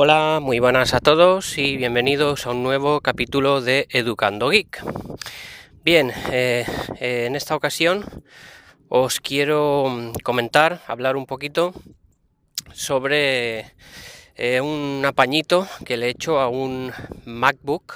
Hola, 0.00 0.38
muy 0.40 0.60
buenas 0.60 0.94
a 0.94 1.00
todos 1.00 1.58
y 1.58 1.76
bienvenidos 1.76 2.46
a 2.46 2.50
un 2.50 2.62
nuevo 2.62 3.00
capítulo 3.00 3.60
de 3.60 3.88
Educando 3.90 4.48
Geek. 4.48 4.80
Bien, 5.82 6.12
eh, 6.30 6.64
eh, 7.00 7.24
en 7.26 7.34
esta 7.34 7.56
ocasión 7.56 8.04
os 8.88 9.18
quiero 9.18 9.88
mm, 9.90 10.12
comentar, 10.22 10.82
hablar 10.86 11.16
un 11.16 11.26
poquito 11.26 11.74
sobre 12.72 13.74
eh, 14.36 14.60
un 14.60 15.02
apañito 15.04 15.66
que 15.84 15.96
le 15.96 16.06
he 16.06 16.10
hecho 16.10 16.38
a 16.38 16.48
un 16.48 16.92
MacBook 17.24 17.92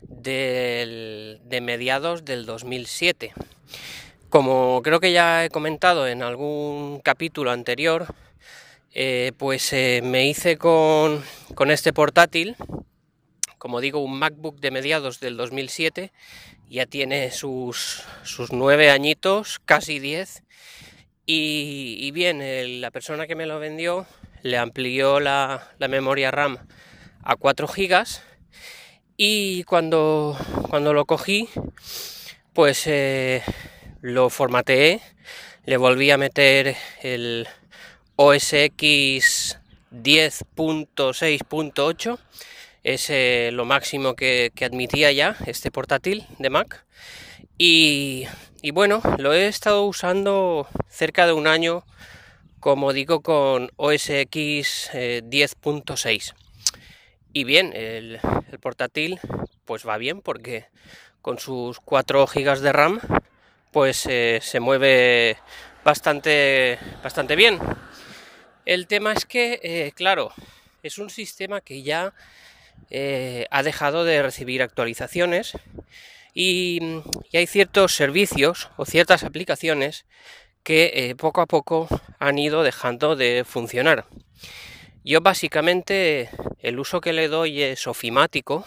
de 0.00 1.60
mediados 1.62 2.24
del 2.24 2.44
2007. 2.44 3.34
Como 4.30 4.80
creo 4.82 4.98
que 4.98 5.12
ya 5.12 5.44
he 5.44 5.50
comentado 5.50 6.08
en 6.08 6.24
algún 6.24 6.98
capítulo 7.04 7.52
anterior, 7.52 8.12
eh, 8.98 9.32
pues 9.36 9.74
eh, 9.74 10.00
me 10.02 10.26
hice 10.26 10.56
con, 10.56 11.22
con 11.54 11.70
este 11.70 11.92
portátil, 11.92 12.56
como 13.58 13.82
digo, 13.82 14.00
un 14.00 14.18
MacBook 14.18 14.58
de 14.58 14.70
mediados 14.70 15.20
del 15.20 15.36
2007, 15.36 16.12
ya 16.70 16.86
tiene 16.86 17.30
sus, 17.30 18.04
sus 18.22 18.52
nueve 18.52 18.90
añitos, 18.90 19.60
casi 19.66 19.98
diez, 19.98 20.44
y, 21.26 22.10
bien, 22.12 22.80
la 22.80 22.90
persona 22.90 23.26
que 23.26 23.34
me 23.34 23.44
lo 23.44 23.58
vendió 23.58 24.06
le 24.42 24.56
amplió 24.56 25.20
la, 25.20 25.70
la 25.78 25.88
memoria 25.88 26.30
RAM 26.30 26.56
a 27.22 27.36
4 27.36 27.68
gigas. 27.68 28.22
Y 29.18 29.64
cuando, 29.64 30.38
cuando 30.70 30.94
lo 30.94 31.04
cogí, 31.04 31.50
pues 32.54 32.86
eh, 32.86 33.42
lo 34.00 34.30
formateé, 34.30 35.02
le 35.66 35.76
volví 35.76 36.10
a 36.10 36.16
meter 36.16 36.76
el 37.02 37.46
OS 38.16 38.52
X 38.54 39.60
10.6.8, 39.92 42.18
es 42.82 43.10
eh, 43.10 43.50
lo 43.52 43.64
máximo 43.64 44.14
que, 44.14 44.52
admitía 44.62 45.12
ya 45.12 45.36
este 45.46 45.70
portátil 45.70 46.26
de 46.38 46.50
Mac. 46.50 46.84
Y, 47.58 48.26
y 48.62 48.70
bueno, 48.70 49.02
lo 49.18 49.34
he 49.34 49.48
estado 49.48 49.84
usando 49.84 50.66
cerca 50.88 51.26
de 51.26 51.34
un 51.34 51.46
año, 51.46 51.84
como 52.58 52.92
digo, 52.92 53.20
con 53.20 53.70
OS 53.76 54.10
X 54.10 54.90
eh, 54.94 55.22
10.6. 55.24 56.34
Y 57.32 57.44
bien, 57.44 57.72
el, 57.74 58.18
el 58.50 58.58
portátil 58.58 59.20
pues 59.66 59.86
va 59.86 59.98
bien 59.98 60.22
porque 60.22 60.66
con 61.20 61.38
sus 61.38 61.80
4 61.80 62.26
GB 62.26 62.60
de 62.60 62.72
RAM 62.72 63.00
pues 63.72 64.06
eh, 64.08 64.38
se 64.40 64.58
mueve 64.58 65.36
bastante, 65.84 66.78
bastante 67.02 67.36
bien. 67.36 67.58
El 68.66 68.88
tema 68.88 69.12
es 69.12 69.24
que, 69.24 69.60
eh, 69.62 69.92
claro, 69.94 70.32
es 70.82 70.98
un 70.98 71.08
sistema 71.08 71.60
que 71.60 71.84
ya 71.84 72.12
eh, 72.90 73.46
ha 73.52 73.62
dejado 73.62 74.04
de 74.04 74.20
recibir 74.20 74.60
actualizaciones 74.60 75.52
y, 76.34 76.80
hay 77.32 77.46
ciertos 77.46 77.94
servicios 77.94 78.70
o 78.76 78.84
ciertas 78.84 79.22
aplicaciones 79.22 80.04
que 80.64 80.90
eh, 80.94 81.14
poco 81.14 81.42
a 81.42 81.46
poco 81.46 81.86
han 82.18 82.40
ido 82.40 82.64
dejando 82.64 83.14
de 83.14 83.44
funcionar. 83.46 84.04
Yo 85.04 85.20
básicamente 85.20 86.28
el 86.58 86.80
uso 86.80 87.00
que 87.00 87.12
le 87.12 87.28
doy 87.28 87.62
es 87.62 87.86
ofimático, 87.86 88.64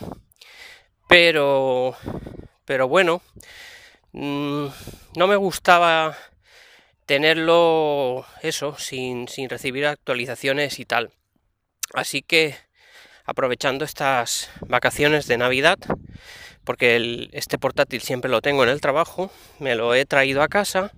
pero, 1.09 1.97
pero 2.63 2.87
bueno, 2.87 3.21
mm, 4.13 4.67
no 5.17 5.27
me 5.27 5.35
gustaba 5.35 6.15
tenerlo 7.09 8.23
eso 8.43 8.77
sin, 8.77 9.27
sin 9.27 9.49
recibir 9.49 9.87
actualizaciones 9.87 10.77
y 10.77 10.85
tal. 10.85 11.09
Así 11.95 12.21
que 12.21 12.55
aprovechando 13.25 13.83
estas 13.83 14.51
vacaciones 14.67 15.25
de 15.25 15.39
Navidad, 15.39 15.79
porque 16.63 17.27
este 17.31 17.57
portátil 17.57 18.01
siempre 18.01 18.29
lo 18.29 18.43
tengo 18.43 18.63
en 18.63 18.69
el 18.69 18.79
trabajo, 18.79 19.31
me 19.57 19.73
lo 19.73 19.95
he 19.95 20.05
traído 20.05 20.43
a 20.43 20.49
casa 20.49 20.91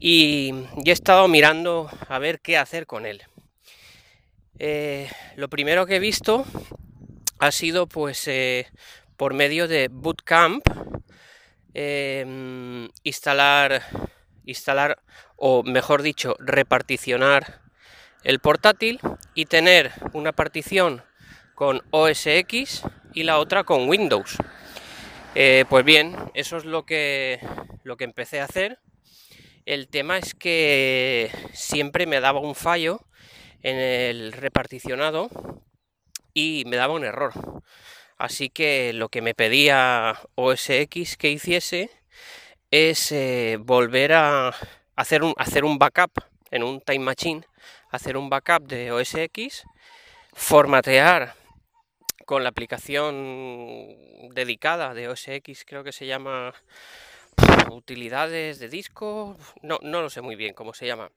y, 0.00 0.54
y 0.82 0.88
he 0.88 0.92
estado 0.92 1.28
mirando 1.28 1.90
a 2.08 2.18
ver 2.18 2.40
qué 2.40 2.56
hacer 2.56 2.86
con 2.86 3.04
él. 3.04 3.22
Eh, 4.58 5.06
lo 5.34 5.50
primero 5.50 5.84
que 5.84 5.96
he 5.96 6.00
visto 6.00 6.46
ha 7.40 7.52
sido 7.52 7.86
pues 7.86 8.26
eh, 8.26 8.68
por 9.18 9.34
medio 9.34 9.68
de 9.68 9.88
Bootcamp 9.92 10.66
eh, 11.74 12.88
instalar 13.02 14.15
instalar 14.46 15.02
o 15.36 15.62
mejor 15.62 16.02
dicho 16.02 16.36
reparticionar 16.38 17.60
el 18.24 18.40
portátil 18.40 18.98
y 19.34 19.44
tener 19.44 19.92
una 20.12 20.32
partición 20.32 21.02
con 21.54 21.82
OS 21.90 22.26
X 22.26 22.82
y 23.12 23.24
la 23.24 23.38
otra 23.38 23.64
con 23.64 23.88
Windows. 23.88 24.36
Eh, 25.34 25.64
pues 25.68 25.84
bien, 25.84 26.16
eso 26.34 26.56
es 26.56 26.64
lo 26.64 26.86
que 26.86 27.40
lo 27.84 27.96
que 27.96 28.04
empecé 28.04 28.40
a 28.40 28.44
hacer. 28.44 28.78
El 29.64 29.88
tema 29.88 30.18
es 30.18 30.34
que 30.34 31.30
siempre 31.52 32.06
me 32.06 32.20
daba 32.20 32.40
un 32.40 32.54
fallo 32.54 33.00
en 33.62 33.76
el 33.76 34.32
reparticionado 34.32 35.28
y 36.34 36.64
me 36.66 36.76
daba 36.76 36.94
un 36.94 37.04
error. 37.04 37.32
Así 38.16 38.48
que 38.48 38.92
lo 38.92 39.08
que 39.08 39.22
me 39.22 39.34
pedía 39.34 40.18
OS 40.36 40.70
X 40.70 41.16
que 41.16 41.30
hiciese 41.30 41.90
es 42.70 43.12
eh, 43.12 43.58
volver 43.60 44.12
a 44.12 44.54
hacer 44.96 45.22
un, 45.22 45.34
hacer 45.36 45.64
un 45.64 45.78
backup 45.78 46.12
en 46.50 46.62
un 46.62 46.80
Time 46.80 47.00
Machine, 47.00 47.44
hacer 47.90 48.16
un 48.16 48.28
backup 48.28 48.66
de 48.66 48.92
OS 48.92 49.14
X, 49.14 49.64
formatear 50.32 51.34
con 52.24 52.42
la 52.42 52.48
aplicación 52.48 53.14
dedicada 54.34 54.94
de 54.94 55.08
OS 55.08 55.28
X, 55.28 55.64
creo 55.66 55.84
que 55.84 55.92
se 55.92 56.06
llama 56.06 56.54
utilidades 57.70 58.58
de 58.58 58.68
disco, 58.68 59.36
no, 59.62 59.78
no 59.82 60.02
lo 60.02 60.10
sé 60.10 60.20
muy 60.20 60.36
bien 60.36 60.54
cómo 60.54 60.74
se 60.74 60.86
llama. 60.86 61.10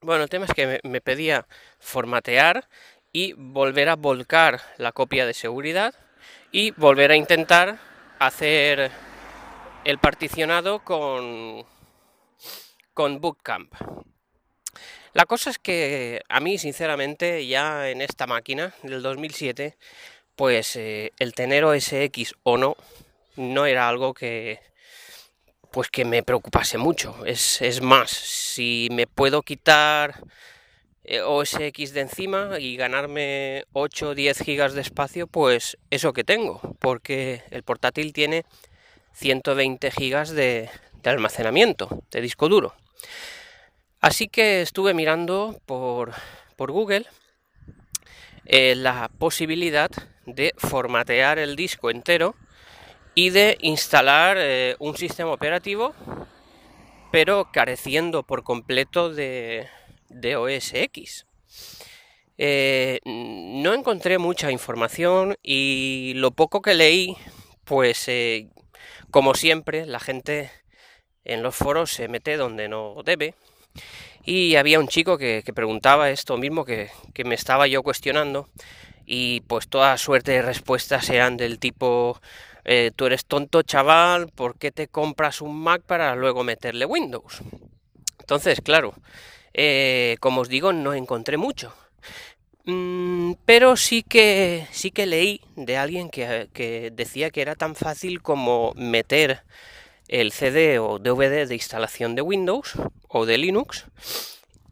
Bueno, 0.00 0.24
el 0.24 0.30
tema 0.30 0.44
es 0.44 0.52
que 0.52 0.66
me, 0.66 0.80
me 0.88 1.00
pedía 1.00 1.46
formatear 1.80 2.68
y 3.12 3.32
volver 3.32 3.88
a 3.88 3.96
volcar 3.96 4.60
la 4.76 4.92
copia 4.92 5.26
de 5.26 5.34
seguridad 5.34 5.94
y 6.52 6.70
volver 6.72 7.10
a 7.10 7.16
intentar 7.16 7.78
hacer 8.18 8.90
el 9.86 9.98
particionado 9.98 10.80
con, 10.80 11.64
con 12.92 13.20
Bootcamp. 13.20 13.72
La 15.12 15.26
cosa 15.26 15.50
es 15.50 15.60
que 15.60 16.22
a 16.28 16.40
mí, 16.40 16.58
sinceramente, 16.58 17.46
ya 17.46 17.88
en 17.88 18.02
esta 18.02 18.26
máquina 18.26 18.74
del 18.82 19.00
2007, 19.00 19.76
pues 20.34 20.74
eh, 20.74 21.12
el 21.20 21.34
tener 21.34 21.64
OS 21.64 21.92
X 21.92 22.34
o 22.42 22.58
no, 22.58 22.76
no 23.36 23.64
era 23.64 23.88
algo 23.88 24.12
que, 24.12 24.58
pues 25.70 25.88
que 25.88 26.04
me 26.04 26.24
preocupase 26.24 26.78
mucho. 26.78 27.24
Es, 27.24 27.62
es 27.62 27.80
más, 27.80 28.10
si 28.10 28.88
me 28.90 29.06
puedo 29.06 29.42
quitar 29.42 30.20
eh, 31.04 31.20
OS 31.20 31.60
X 31.60 31.94
de 31.94 32.00
encima 32.00 32.58
y 32.58 32.76
ganarme 32.76 33.66
8 33.72 34.08
o 34.08 34.14
10 34.16 34.40
gigas 34.40 34.74
de 34.74 34.80
espacio, 34.80 35.28
pues 35.28 35.78
eso 35.90 36.12
que 36.12 36.24
tengo, 36.24 36.60
porque 36.80 37.44
el 37.50 37.62
portátil 37.62 38.12
tiene 38.12 38.44
120 39.16 39.90
gigas 39.90 40.30
de, 40.30 40.68
almacenamiento, 41.04 42.02
de 42.10 42.20
disco 42.20 42.48
duro. 42.48 42.74
Así 44.00 44.28
que 44.28 44.60
estuve 44.60 44.92
mirando 44.92 45.58
por, 45.64 46.12
Google 46.58 47.06
eh, 48.44 48.74
la 48.76 49.10
posibilidad 49.18 49.90
de 50.26 50.52
formatear 50.58 51.38
el 51.38 51.56
disco 51.56 51.90
entero 51.90 52.34
y 53.14 53.30
de 53.30 53.56
instalar 53.60 54.36
eh, 54.38 54.76
un 54.80 54.96
sistema 54.96 55.32
operativo, 55.32 55.94
pero 57.10 57.48
careciendo 57.50 58.22
por 58.22 58.42
completo 58.42 59.08
de, 59.08 59.66
OS 60.36 60.74
X. 60.74 61.26
Eh, 62.36 63.00
no 63.06 63.72
encontré 63.72 64.18
mucha 64.18 64.50
información 64.50 65.36
y 65.42 66.12
lo 66.16 66.32
poco 66.32 66.60
que 66.60 66.74
leí, 66.74 67.16
pues 67.64 68.08
como 69.16 69.32
siempre, 69.32 69.86
la 69.86 69.98
gente 69.98 70.50
en 71.24 71.42
los 71.42 71.56
foros 71.56 71.90
se 71.90 72.06
mete 72.06 72.36
donde 72.36 72.68
no 72.68 72.96
debe. 73.02 73.34
Y 74.26 74.56
había 74.56 74.78
un 74.78 74.88
chico 74.88 75.16
que, 75.16 75.42
preguntaba 75.54 76.10
esto 76.10 76.36
mismo 76.36 76.66
que, 76.66 76.90
que 77.14 77.24
me 77.24 77.34
estaba 77.34 77.66
yo 77.66 77.82
cuestionando 77.82 78.50
y 79.06 79.40
pues 79.46 79.68
toda 79.68 79.96
suerte 79.96 80.32
de 80.32 80.42
respuestas 80.42 81.08
eran 81.08 81.38
del 81.38 81.58
tipo 81.58 82.20
eh, 82.66 82.90
tú 82.94 83.06
eres 83.06 83.24
tonto 83.24 83.62
chaval, 83.62 84.28
¿por 84.28 84.58
qué 84.58 84.70
te 84.70 84.86
compras 84.86 85.40
un 85.40 85.62
Mac 85.62 85.80
para 85.80 86.14
luego 86.14 86.44
meterle 86.44 86.84
Windows? 86.84 87.40
Entonces, 88.20 88.60
claro, 88.60 88.92
eh, 89.54 90.18
como 90.20 90.42
os 90.42 90.50
digo, 90.50 90.74
no 90.74 90.92
encontré 90.92 91.38
mucho. 91.38 91.72
Mm, 92.66 93.34
pero 93.44 93.76
sí 93.76 94.02
que 94.02 94.66
sí 94.72 94.90
que 94.90 95.06
leí 95.06 95.40
de 95.54 95.76
alguien 95.76 96.10
que, 96.10 96.90
decía 96.92 97.30
que 97.30 97.40
era 97.40 97.54
tan 97.54 97.76
fácil 97.76 98.22
como 98.22 98.72
meter 98.74 99.44
el 100.08 100.32
CD 100.32 100.80
o 100.80 100.98
DVD 100.98 101.46
de 101.46 101.54
instalación 101.54 102.16
de 102.16 102.22
Windows 102.22 102.72
o 103.08 103.24
de 103.24 103.38
Linux 103.38 103.86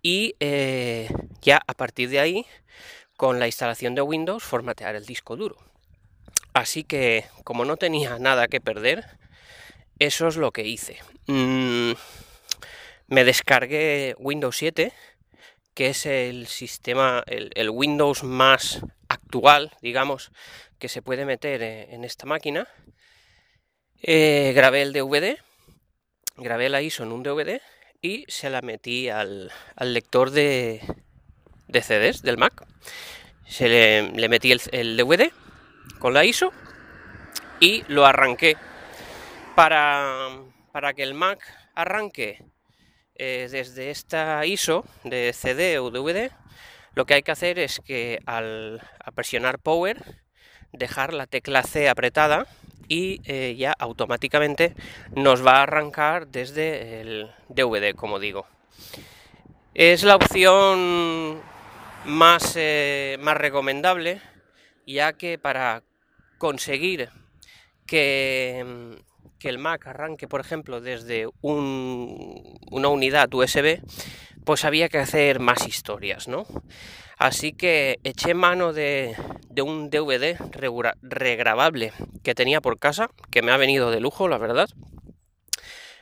y 0.02 0.35
eh, 0.41 1.08
ya 1.41 1.62
a 1.67 1.75
partir 1.75 2.11
de 2.11 2.19
ahí 2.19 2.46
con 3.17 3.38
la 3.38 3.46
instalación 3.46 3.94
de 3.94 4.02
Windows 4.02 4.43
formatear 4.43 4.96
el 4.96 5.06
disco 5.06 5.37
duro. 5.37 5.56
Así 6.52 6.82
que 6.82 7.26
como 7.44 7.64
no 7.64 7.76
tenía 7.76 8.19
nada 8.19 8.49
que 8.49 8.61
perder, 8.61 9.05
eso 10.00 10.26
es 10.26 10.37
lo 10.37 10.50
que 10.50 10.67
hice. 10.67 10.99
Mm, 11.26 11.93
me 13.06 13.25
descargué 13.25 14.17
Windows 14.19 14.56
7, 14.56 14.93
que 15.75 15.88
es 15.88 16.06
el 16.06 16.47
sistema, 16.47 17.25
el, 17.26 17.71
Windows 17.71 18.23
más 18.23 18.81
actual, 19.09 19.73
digamos, 19.82 20.31
que 20.79 20.88
se 20.88 21.03
puede 21.03 21.25
meter 21.25 21.62
eh, 21.62 21.94
en 21.94 22.05
esta 22.05 22.26
máquina. 22.26 22.69
Eh, 24.00 24.53
grabé 24.55 24.82
el 24.82 24.93
DVD, 24.93 25.38
grabé 26.37 26.69
la 26.69 26.81
ISO 26.81 27.03
en 27.03 27.12
un 27.12 27.23
DVD 27.23 27.61
y 28.00 28.25
se 28.29 28.50
la 28.50 28.62
metí 28.62 29.09
al, 29.09 29.50
lector 29.81 30.31
de, 30.31 30.81
de, 31.67 31.82
CDs 31.82 32.23
del 32.23 32.38
Mac. 32.38 32.67
Se 33.47 33.69
le, 33.69 34.29
metí 34.29 34.53
el, 34.53 34.97
DVD 34.97 35.32
con 35.99 36.15
la 36.15 36.25
ISO 36.25 36.53
y 37.59 37.82
lo 37.88 38.06
arranqué. 38.06 38.56
Para, 39.56 40.31
para 40.73 40.94
que 40.94 41.05
el 41.05 41.15
Mac 41.15 41.41
arranque 41.75 42.44
eh, 43.16 43.49
desde 43.50 43.90
esta 43.90 44.44
ISO 44.46 44.84
de 45.05 45.32
CD 45.32 45.78
o 45.78 45.90
DVD, 45.90 46.31
lo 46.94 47.06
que 47.06 47.14
hay 47.14 47.22
que 47.22 47.32
hacer 47.32 47.58
es 47.58 47.81
que 47.81 48.20
al 48.26 48.81
presionar 49.14 49.58
Power, 49.58 50.02
dejar 50.72 51.12
la 51.12 51.26
tecla 51.26 51.62
C 51.62 51.88
apretada 51.88 52.46
y 52.88 53.20
eh, 53.25 53.55
ya 53.56 53.72
automáticamente 53.78 54.75
nos 55.14 55.44
va 55.44 55.58
a 55.58 55.62
arrancar 55.62 56.26
desde 56.28 57.00
el 57.00 57.31
DVD, 57.49 57.94
como 57.94 58.19
digo. 58.19 58.46
Es 59.75 60.05
la 60.05 60.17
opción 60.17 61.40
más, 62.05 62.55
eh, 62.56 63.17
más 63.20 63.37
recomendable, 63.37 64.20
ya 64.87 65.14
que 65.14 65.38
para 65.38 65.82
conseguir 66.38 67.08
que, 67.87 69.02
que, 69.44 69.50
el 69.50 69.58
Mac 69.58 69.87
arranque, 69.87 70.26
por 70.26 70.41
ejemplo, 70.41 70.81
desde 70.81 71.29
una 71.43 72.88
unidad 72.88 73.32
USB, 73.35 73.79
pues 74.46 74.64
había 74.64 74.88
que 74.88 74.96
hacer 74.96 75.38
más 75.38 75.69
historias, 75.69 76.29
¿no? 76.29 76.46
Así 77.19 77.52
que 77.52 78.00
eché 78.05 78.32
mano 78.32 78.73
de, 78.73 79.14
un 79.62 79.91
DVD 79.91 80.38
regrabable 81.02 81.93
que 82.23 82.35
tenía 82.35 82.62
por 82.62 82.79
casa, 82.79 83.11
que 83.31 83.43
me 83.43 83.52
ha 83.52 83.58
venido 83.58 83.91
de 83.91 84.00
lujo, 84.00 84.29
la 84.29 84.38
verdad. 84.38 84.70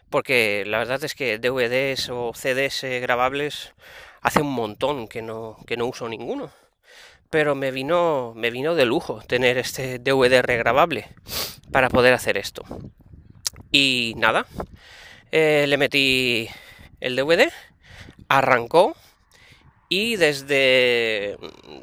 Porque 0.08 0.62
la 0.64 0.78
verdad 0.78 1.02
es 1.02 1.16
que 1.16 1.38
DVDs 1.38 2.10
o 2.10 2.32
CDs 2.34 2.84
grabables 3.00 3.74
hace 4.20 4.40
un 4.40 4.52
montón 4.52 5.08
que 5.08 5.20
no, 5.20 5.56
que 5.66 5.76
no 5.76 5.86
uso 5.86 6.08
ninguno. 6.08 6.52
Pero 7.28 7.56
me 7.56 7.72
vino, 7.72 8.34
me 8.36 8.52
vino 8.52 8.76
de 8.76 8.86
lujo 8.86 9.20
tener 9.26 9.58
este 9.58 9.98
DVD 9.98 10.42
regrabable 10.42 11.08
para 11.72 11.88
poder 11.88 12.14
hacer 12.14 12.38
esto. 12.38 12.64
Y 13.70 14.14
nada, 14.16 14.46
eh, 15.30 15.66
le 15.68 15.76
metí 15.76 16.48
el 17.00 17.16
DVD, 17.16 17.50
arrancó 18.28 18.94
y 19.88 20.16
desde, 20.16 21.38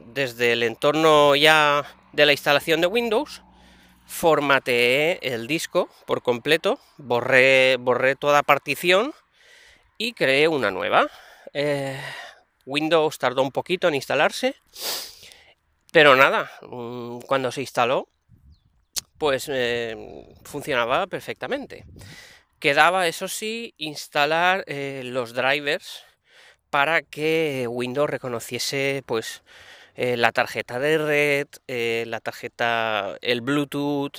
desde 0.08 0.54
el 0.54 0.64
entorno 0.64 1.36
ya 1.36 1.84
de 2.14 2.26
la 2.26 2.32
instalación 2.32 2.82
de 2.82 2.88
Windows 2.88 3.44
formateé 4.10 5.20
el 5.22 5.46
disco 5.46 5.88
por 6.08 6.24
completo, 6.24 6.80
borré, 6.98 7.78
borré 7.78 8.16
toda 8.16 8.42
partición 8.42 9.14
y 10.00 10.14
creé 10.14 10.48
una 10.48 10.72
nueva. 10.72 11.08
Eh, 11.54 12.00
Windows 12.66 13.20
tardó 13.20 13.44
un 13.44 13.52
poquito 13.52 13.88
en 13.88 13.96
instalarse, 13.96 14.56
pero 15.92 16.16
nada, 16.16 16.52
mm, 16.64 17.20
cuando 17.20 17.52
se 17.52 17.62
instaló, 17.62 18.10
pues 19.20 19.48
eh, 19.50 20.26
funcionaba 20.44 21.06
perfectamente. 21.06 21.86
Quedaba, 22.58 23.08
eso 23.08 23.28
sí, 23.28 23.76
instalar 23.78 24.64
eh, 24.66 25.04
los 25.06 25.34
drivers 25.34 26.04
para 26.72 27.02
que 27.04 27.68
Windows 27.70 28.10
reconociese 28.10 29.04
pues 29.06 29.44
eh, 29.96 30.18
la 30.18 30.32
tarjeta 30.32 30.80
de 30.80 30.98
red, 30.98 32.08
la 32.08 32.20
tarjeta, 32.22 33.18
el 33.22 33.42
Bluetooth, 33.42 34.18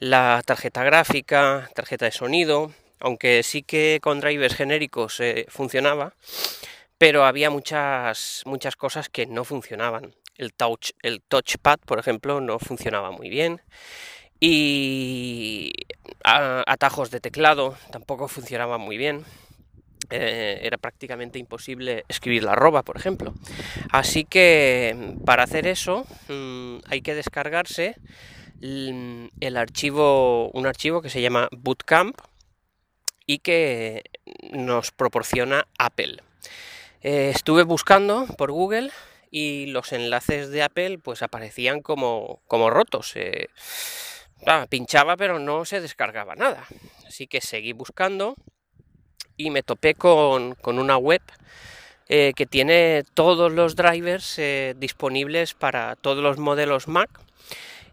la 0.00 0.42
tarjeta 0.44 0.82
gráfica, 0.82 1.70
tarjeta 1.74 2.06
de 2.06 2.12
sonido, 2.12 2.72
aunque 3.00 3.42
sí 3.42 3.62
que 3.62 4.00
con 4.02 4.20
drivers 4.20 4.56
genéricos 4.56 5.20
funcionaba, 5.48 6.14
pero 6.98 7.24
había 7.24 7.50
muchas, 7.50 8.42
muchas 8.46 8.76
cosas 8.76 9.08
que 9.08 9.26
no 9.26 9.44
funcionaban. 9.44 10.14
El, 10.36 10.52
touch, 10.52 10.90
el 11.02 11.22
touchpad, 11.22 11.78
por 11.86 12.00
ejemplo, 12.00 12.40
no 12.40 12.58
funcionaba 12.58 13.12
muy 13.12 13.28
bien. 13.28 13.60
Y 14.40 15.72
atajos 16.24 17.10
de 17.10 17.20
teclado 17.20 17.76
tampoco 17.90 18.28
funcionaban 18.28 18.80
muy 18.80 18.96
bien. 18.96 19.24
Eh, 20.10 20.60
era 20.62 20.76
prácticamente 20.76 21.38
imposible 21.38 22.04
escribir 22.08 22.44
la 22.44 22.52
arroba, 22.52 22.82
por 22.82 22.96
ejemplo. 22.96 23.32
Así 23.90 24.24
que 24.24 25.16
para 25.24 25.44
hacer 25.44 25.66
eso 25.66 26.06
mm, 26.28 26.78
hay 26.86 27.00
que 27.00 27.14
descargarse 27.14 27.96
el 28.60 29.56
archivo, 29.56 30.50
un 30.50 30.66
archivo 30.66 31.02
que 31.02 31.10
se 31.10 31.20
llama 31.20 31.48
Bootcamp 31.52 32.18
y 33.26 33.38
que 33.38 34.04
nos 34.52 34.90
proporciona 34.90 35.66
Apple. 35.78 36.22
Eh, 37.02 37.30
estuve 37.34 37.64
buscando 37.64 38.26
por 38.38 38.50
Google 38.52 38.90
y 39.30 39.66
los 39.66 39.92
enlaces 39.92 40.50
de 40.50 40.62
Apple 40.62 40.98
pues 40.98 41.22
aparecían 41.22 41.82
como, 41.82 42.40
como 42.46 42.70
rotos. 42.70 43.12
Eh, 43.16 43.48
pinchaba 44.68 45.16
pero 45.16 45.38
no 45.38 45.64
se 45.64 45.80
descargaba 45.80 46.34
nada. 46.34 46.64
Así 47.06 47.26
que 47.26 47.40
seguí 47.40 47.72
buscando 47.72 48.36
y 49.36 49.50
me 49.50 49.62
topé 49.62 49.94
con, 49.94 50.56
una 50.64 50.96
web 50.96 51.22
eh, 52.08 52.32
que 52.36 52.46
tiene 52.46 53.02
todos 53.14 53.52
los 53.52 53.76
drivers 53.76 54.38
eh, 54.38 54.74
disponibles 54.76 55.54
para 55.54 55.96
todos 55.96 56.22
los 56.22 56.38
modelos 56.38 56.88
Mac 56.88 57.10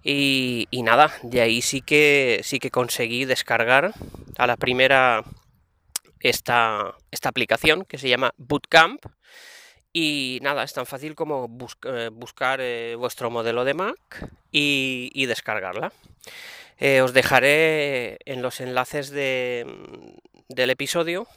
y, 0.04 0.68
nada, 0.84 1.14
de 1.22 1.42
ahí 1.42 1.62
sí 1.62 1.82
que 1.82 2.42
sí 2.44 2.58
que 2.60 2.72
conseguí 2.72 3.26
descargar 3.26 3.94
a 4.38 4.48
la 4.48 4.58
primera 4.58 5.24
esta, 6.20 6.96
esta 7.12 7.30
aplicación 7.30 7.86
que 7.86 8.00
se 8.00 8.10
llama 8.10 8.34
Bootcamp 8.38 9.06
y 9.94 10.40
nada, 10.42 10.64
es 10.64 10.74
tan 10.74 10.86
fácil 10.86 11.16
como 11.16 11.50
eh, 11.86 12.10
buscar 12.12 12.62
vuestro 12.98 13.30
modelo 13.30 13.66
de 13.66 13.74
Mac 13.74 14.30
y 14.52 15.26
descargarla. 15.26 15.92
os 17.04 17.14
dejaré 17.14 18.18
en 18.26 18.42
los 18.42 18.62
enlaces 18.62 19.10
de, 19.10 19.66
del 20.50 20.70
episodio 20.70 21.28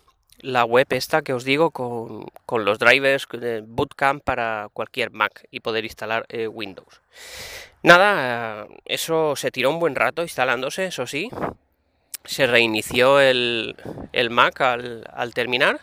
la 0.40 0.64
web 0.64 0.87
esta 0.90 1.23
que 1.23 1.32
os 1.32 1.44
digo 1.44 1.70
con, 1.70 2.64
los 2.64 2.78
drivers 2.78 3.26
de 3.32 3.62
Bootcamp 3.66 4.23
para 4.23 4.68
cualquier 4.73 5.11
Mac 5.11 5.46
y 5.50 5.61
poder 5.61 5.84
instalar 5.84 6.26
eh, 6.28 6.49
Windows. 6.49 7.00
Nada, 7.82 8.66
eso 8.84 9.37
se 9.37 9.50
tiró 9.50 9.70
un 9.70 9.78
buen 9.78 9.94
rato 9.94 10.23
instalándose, 10.23 10.87
eso 10.87 11.06
sí. 11.06 11.30
Se 12.25 12.46
reinició 12.46 13.20
el, 13.20 13.76
Mac 14.30 14.61
al, 14.61 15.32
terminar. 15.34 15.80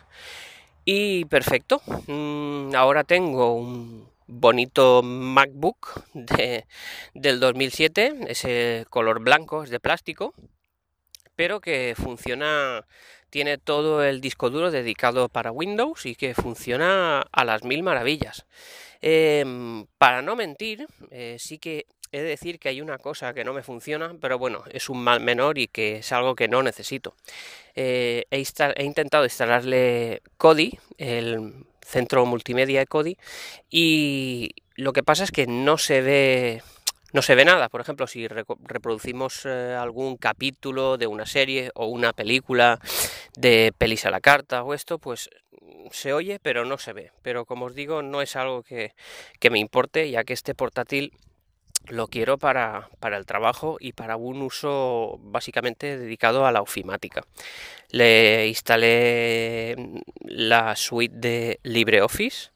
Y 0.86 1.26
perfecto. 1.26 1.82
Mm, 2.08 2.76
ahora 2.76 3.04
tengo 3.04 3.54
un 3.56 4.10
bonito 4.28 5.04
MacBook 5.04 6.04
de, 6.14 6.66
del 7.14 7.40
2007. 7.40 8.26
Ese 8.28 8.86
color 8.90 9.22
blanco, 9.22 9.64
es 9.64 9.70
de 9.70 9.80
plástico. 9.80 10.34
Pero 11.36 11.62
que 11.62 11.96
funciona 11.96 12.86
tiene 13.32 13.58
todo 13.58 14.04
el 14.04 14.22
disco 14.22 14.50
duro 14.50 14.72
dedicado 14.72 15.30
para 15.30 15.52
Windows 15.52 16.06
y 16.06 16.16
que 16.16 16.36
funciona 16.36 17.22
a 17.32 17.46
las 17.46 17.64
mil 17.64 17.82
maravillas. 17.82 18.46
Em, 19.02 19.88
para 19.98 20.22
no 20.22 20.36
mentir, 20.36 20.86
eh, 21.10 21.38
sí 21.40 21.58
que 21.58 21.86
he 22.12 22.22
de 22.22 22.30
decir 22.30 22.60
que 22.60 22.70
hay 22.70 22.82
una 22.82 22.98
cosa 22.98 23.34
que 23.34 23.44
no 23.44 23.53
me 23.53 23.63
funciona, 23.63 24.15
pero 24.20 24.38
bueno, 24.38 24.63
es 24.72 24.89
un 24.89 25.03
mal 25.03 25.22
menor 25.22 25.58
y 25.58 25.68
que 25.68 25.98
es 25.98 26.12
algo 26.12 26.36
que 26.36 26.48
no 26.48 26.62
necesito. 26.63 27.15
Eh, 27.75 28.25
he, 28.32 28.84
intentado 28.84 29.24
instalarle 29.24 30.22
Kodi, 30.38 30.77
el 30.98 31.65
centro 31.82 32.25
multimedia 32.25 32.80
de 32.80 32.88
Kodi, 32.88 33.18
y 33.70 34.51
lo 34.75 34.94
que 34.94 35.03
pasa 35.03 35.24
es 35.24 35.32
que 35.32 35.48
no 35.48 35.77
se 35.77 36.01
ve 36.01 36.63
no 37.13 37.22
se 37.22 37.36
ve 37.36 37.44
nada. 37.44 37.68
Por 37.68 37.82
ejemplo, 37.82 38.08
si 38.08 38.27
reproducimos 38.27 39.46
eh, 39.46 39.75
algún 39.77 40.15
capítulo 40.15 40.98
de 40.98 41.08
una 41.08 41.25
serie 41.25 41.72
o 41.75 41.88
una 41.88 42.13
película 42.13 42.80
de 43.36 43.74
pelis 43.77 44.06
a 44.06 44.12
la 44.12 44.22
carta 44.22 44.63
o 44.63 44.74
esto, 44.74 44.98
pues 44.98 45.30
se 45.91 46.13
oye 46.13 46.39
pero 46.39 46.65
no 46.65 46.77
se 46.77 46.94
ve. 46.94 47.12
Pero 47.22 47.46
como 47.46 47.65
os 47.65 47.75
digo, 47.75 48.01
no 48.01 48.22
es 48.22 48.36
algo 48.36 48.63
que, 48.63 48.94
me 49.50 49.60
importe, 49.60 50.10
ya 50.10 50.24
que 50.24 50.34
este 50.34 50.56
portátil 50.56 51.13
lo 51.88 52.08
quiero 52.08 52.38
para, 52.38 52.90
para, 53.00 53.18
el 53.18 53.26
trabajo 53.26 53.78
y 53.80 53.94
para 53.94 54.16
un 54.16 54.42
uso 54.42 55.20
básicamente 55.24 55.98
dedicado 55.98 56.46
a 56.46 56.52
la 56.52 56.62
ofimática. 56.62 57.26
Le 57.90 58.48
instalé 58.48 59.76
la 60.22 60.76
suite 60.76 61.16
de 61.18 61.60
LibreOffice 61.64 62.52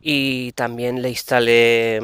y 0.00 0.52
también 0.52 1.02
le 1.02 1.10
instalé 1.10 2.00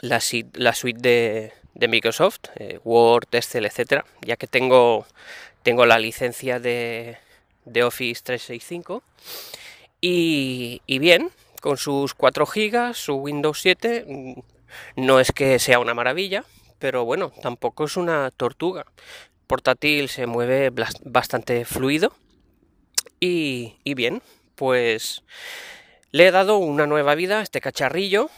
la, 0.00 0.20
la 0.54 0.72
suite 0.74 1.00
de, 1.00 1.52
de 1.74 1.88
Microsoft, 1.88 2.40
eh, 2.56 2.78
Word, 2.84 3.28
Excel, 3.32 3.66
etcétera, 3.66 4.04
ya 4.22 4.36
que 4.36 4.46
tengo, 4.46 5.06
tengo 5.62 5.86
la 5.86 5.98
licencia 5.98 6.60
de, 6.60 7.18
de 7.64 7.84
Office 7.84 8.22
365 8.24 9.02
y, 10.00 10.82
y 10.86 10.98
bien, 10.98 11.30
con 11.60 11.76
sus 11.76 12.14
4 12.14 12.46
GB, 12.46 12.94
su 12.94 13.14
Windows 13.16 13.60
7, 13.60 14.04
mm, 14.06 14.40
no 14.96 15.20
es 15.20 15.32
que 15.32 15.58
sea 15.58 15.78
una 15.78 15.94
maravilla, 15.94 16.44
pero 16.78 17.04
bueno, 17.04 17.32
tampoco 17.42 17.84
es 17.84 17.96
una 17.96 18.30
tortuga. 18.30 18.86
Portátil 19.46 20.08
se 20.08 20.26
mueve 20.26 20.70
bastante 21.04 21.64
fluido 21.64 22.12
y, 23.20 23.76
y 23.84 23.94
bien, 23.94 24.22
pues 24.54 25.22
le 26.10 26.26
he 26.26 26.30
dado 26.30 26.58
una 26.58 26.86
nueva 26.86 27.14
vida 27.14 27.40
a 27.40 27.42
este 27.42 27.60
cacharrillo 27.60 28.30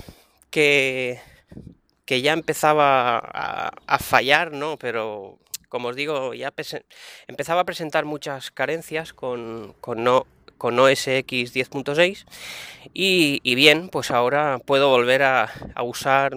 que, 0.51 1.21
que 2.05 2.23
ya 2.23 2.33
empezaba 2.33 3.19
a, 3.19 3.71
a, 3.87 3.99
fallar, 3.99 4.53
¿no? 4.53 4.77
Pero 4.79 5.39
como 5.71 5.89
os 5.89 5.97
digo, 5.97 6.35
ya 6.35 6.53
empezaba 7.29 7.61
a 7.61 7.65
presentar 7.65 8.05
muchas 8.05 8.51
carencias 8.51 9.13
con, 9.13 9.75
con, 9.81 10.03
no, 10.03 10.27
con 10.61 10.79
OS 10.79 11.09
X 11.09 11.55
10.6 11.55 12.27
y, 12.93 13.55
bien, 13.55 13.89
pues 13.89 14.11
ahora 14.11 14.59
puedo 14.65 14.91
volver 14.91 15.23
a, 15.23 15.51
usar 15.83 16.35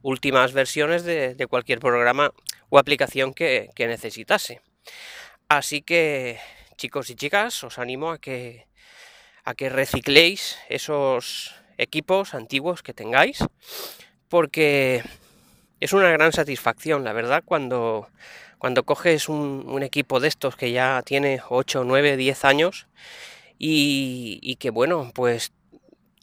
últimas 0.00 0.54
versiones 0.54 1.04
de, 1.04 1.46
cualquier 1.46 1.78
programa 1.78 2.32
o 2.70 2.78
aplicación 2.78 3.34
que, 3.34 3.68
que 3.74 3.86
necesitase. 3.86 4.62
Así 5.48 5.82
que, 5.82 6.40
chicos 6.78 7.10
y 7.10 7.16
chicas, 7.16 7.62
os 7.62 7.78
animo 7.78 8.10
a 8.12 8.18
que 8.18 8.66
a 9.44 9.54
que 9.54 9.68
recicléis 9.68 10.58
esos 10.68 11.54
equipos 11.76 12.34
antiguos 12.34 12.82
que 12.82 12.94
tengáis, 12.94 13.44
porque 14.28 15.02
es 15.80 15.92
una 15.92 16.10
gran 16.10 16.32
satisfacción, 16.32 17.04
la 17.04 17.12
verdad, 17.12 17.42
cuando, 17.44 18.08
cuando 18.58 18.84
coges 18.84 19.28
un, 19.28 19.64
un 19.66 19.82
equipo 19.82 20.20
de 20.20 20.28
estos 20.28 20.56
que 20.56 20.72
ya 20.72 21.02
tiene 21.04 21.40
8, 21.48 21.84
9, 21.84 22.16
10 22.16 22.44
años 22.44 22.86
y, 23.60 24.40
y 24.42 24.56
que, 24.56 24.70
bueno, 24.70 25.12
pues 25.14 25.52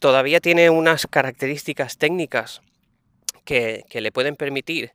todavía 0.00 0.40
tiene 0.40 0.70
unas 0.70 1.06
características 1.06 1.96
técnicas 1.96 2.60
que, 3.44 3.84
que 3.88 4.00
le 4.00 4.10
pueden 4.10 4.34
permitir 4.34 4.92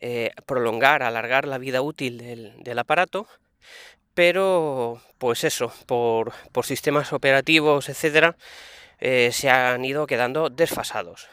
eh, 0.00 0.32
prolongar, 0.46 1.04
alargar 1.04 1.46
la 1.46 1.58
vida 1.58 1.80
útil 1.80 2.18
del, 2.18 2.52
del 2.62 2.78
aparato, 2.80 3.28
pero 4.14 5.00
pues 5.18 5.44
eso, 5.44 5.72
por, 5.86 6.32
por 6.50 6.66
sistemas 6.66 7.12
operativos, 7.12 7.88
etcétera, 7.88 8.36
eh, 8.98 9.30
se 9.32 9.48
han 9.48 9.84
ido 9.84 10.08
quedando 10.08 10.50
desfasados. 10.50 11.28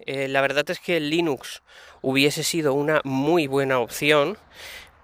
Eh, 0.00 0.28
la 0.28 0.42
verdad 0.42 0.68
es 0.68 0.78
que 0.78 1.00
Linux 1.00 1.62
hubiese 2.02 2.44
sido 2.44 2.74
una 2.74 3.00
muy 3.02 3.46
buena 3.46 3.78
opción, 3.78 4.36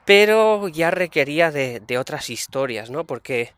pero 0.04 0.68
ya 0.68 0.90
requería 0.90 1.50
de, 1.50 1.80
de 1.80 1.96
otras 1.96 2.28
historias, 2.28 2.90
¿no? 2.90 3.04
Porque 3.04 3.54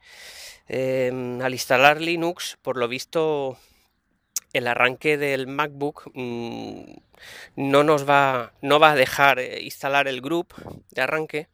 eh, 0.68 1.38
al 1.42 1.52
instalar 1.52 2.00
Linux, 2.00 2.58
por 2.62 2.76
lo 2.76 2.88
visto, 2.88 3.58
el 4.54 4.68
arranque 4.68 5.18
del 5.18 5.46
MacBook 5.46 6.10
mmm, 6.14 6.94
no 7.56 7.84
nos 7.84 8.08
va, 8.08 8.52
no 8.62 8.78
va 8.78 8.92
a 8.92 8.96
dejar 8.96 9.38
eh, 9.38 9.62
instalar 9.62 10.08
el 10.08 10.20
group 10.20 10.54
de 10.90 11.02
arranque 11.02 11.48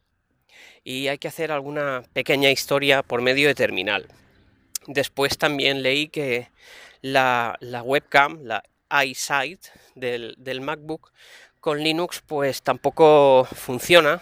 y 0.83 1.07
hay 1.07 1.17
que 1.17 1.27
hacer 1.27 1.51
alguna 1.51 2.03
pequeña 2.13 2.49
historia 2.49 3.03
por 3.03 3.21
medio 3.21 3.47
de 3.47 3.55
terminal. 3.55 4.07
Después 4.87 5.37
también 5.37 5.83
leí 5.83 6.07
que 6.07 6.49
la, 7.01 7.57
webcam, 7.83 8.43
la 8.43 8.63
iSight 9.05 9.67
del, 9.95 10.61
MacBook 10.61 11.11
con 11.59 11.79
Linux 11.79 12.23
pues 12.25 12.61
tampoco 12.63 13.47
funciona 13.51 14.21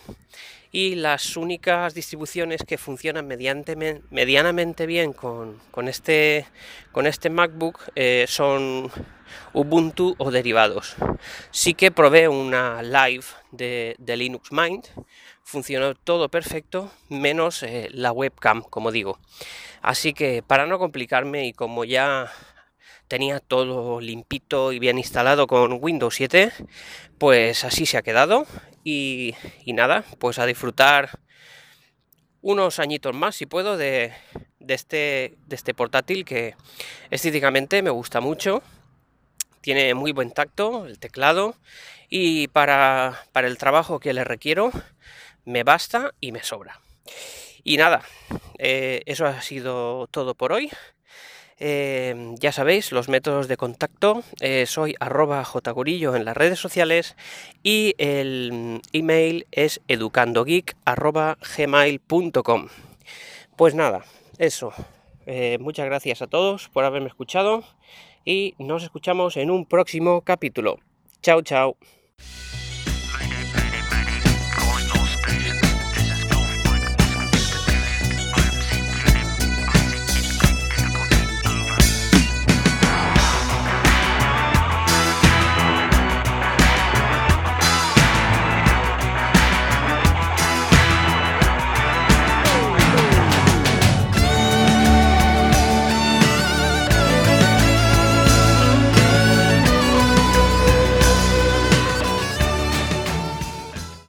y 0.72 0.96
las 0.96 1.36
únicas 1.36 1.94
distribuciones 1.94 2.64
que 2.64 2.78
funcionan 2.78 3.28
medianamente 3.28 4.86
bien 4.86 5.14
con, 5.14 5.58
con, 5.72 5.88
este, 5.88 6.46
con 6.92 7.08
este 7.08 7.30
MacBook 7.30 7.80
eh, 7.96 8.26
son 8.28 8.92
Ubuntu 9.54 10.16
o 10.18 10.32
derivados. 10.32 10.96
Sí 11.52 11.74
que 11.74 11.92
probé 11.92 12.28
una 12.28 12.82
live 12.82 13.26
de, 13.52 13.96
de 13.98 14.18
Linux 14.18 14.52
Mint, 14.52 14.88
funcionó 15.44 15.96
todo 15.96 16.30
perfecto, 16.30 16.92
menos 17.10 17.64
eh, 17.64 17.90
la 17.92 18.12
webcam, 18.12 18.62
como 18.62 18.92
digo. 18.92 19.20
Así 19.82 20.14
que 20.14 20.44
para 20.46 20.68
no 20.68 20.78
complicarme 20.78 21.48
y 21.48 21.54
como 21.54 21.86
ya 21.86 22.32
tenía 23.10 23.39
todo 23.39 24.00
limpito 24.00 24.72
y 24.72 24.80
bien 24.80 24.98
instalado 24.98 25.48
con 25.48 25.80
Windows 25.82 26.16
7, 26.16 26.54
pues 27.18 27.66
así 27.66 27.86
se 27.86 27.98
ha 27.98 28.04
quedado 28.04 28.46
y, 28.86 29.36
y 29.66 29.74
nada, 29.74 30.06
pues 30.20 30.39
a 30.39 30.46
disfrutar 30.46 31.20
unos 32.42 32.80
añitos 32.80 33.13
más 33.13 33.36
si 33.36 33.48
puedo 33.48 33.78
de, 33.78 34.13
este, 34.60 35.36
de 35.48 35.56
este 35.56 35.74
portátil 35.74 36.24
que 36.24 36.56
estéticamente 37.10 37.82
me 37.82 37.89
gusta 37.89 38.22
mucho, 38.22 38.62
tiene 39.62 39.94
muy 39.96 40.12
buen 40.12 40.32
tacto 40.32 40.86
el 40.86 41.00
teclado 41.00 41.56
y 42.10 42.48
para, 42.50 43.25
para 43.32 43.48
el 43.48 43.58
trabajo 43.58 44.00
que 44.00 44.13
le 44.13 44.24
requiero 44.24 44.72
me 45.46 45.63
basta 45.63 46.13
y 46.20 46.32
me 46.32 46.44
sobra. 46.44 46.80
Y 47.63 47.78
nada, 47.78 48.04
eh, 48.60 49.01
eso 49.08 49.25
ha 49.25 49.42
sido 49.42 50.08
todo 50.08 50.36
por 50.36 50.54
hoy. 50.54 50.70
Eh, 51.60 52.36
ya 52.39 52.51
sabéis, 52.51 52.92
los 52.92 53.10
métodos 53.10 53.48
de 53.48 53.58
contacto, 53.58 54.24
eh, 54.39 54.66
soy 54.66 54.96
arroba 55.00 55.44
jgorillo 55.44 56.16
en 56.16 56.24
las 56.24 56.38
redes 56.38 56.60
sociales 56.60 57.18
y 57.63 57.96
el 57.98 58.82
email 58.94 59.46
es 59.51 59.82
educandogeek 59.88 60.78
arroba 60.86 61.38
gmail.com. 61.58 62.70
Pues 63.58 63.75
nada, 63.75 64.06
eso. 64.38 64.72
Eh, 65.25 65.58
muchas 65.60 65.86
gracias 65.86 66.22
a 66.22 66.28
todos 66.28 66.70
por 66.70 66.86
haberme 66.86 67.08
escuchado 67.08 67.63
y 68.24 68.56
nos 68.58 68.84
escuchamos 68.84 69.36
en 69.36 69.51
un 69.51 69.66
próximo 69.66 70.22
capítulo. 70.22 70.80
Chao, 71.22 71.42
chao. 71.42 71.78